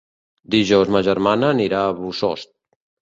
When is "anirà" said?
1.57-1.83